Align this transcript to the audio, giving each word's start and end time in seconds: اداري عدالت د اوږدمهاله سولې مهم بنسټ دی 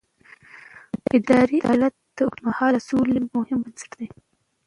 اداري 1.17 1.57
عدالت 1.69 1.93
د 2.15 2.17
اوږدمهاله 2.25 2.79
سولې 2.89 3.19
مهم 3.35 3.59
بنسټ 3.65 3.91
دی 3.99 4.07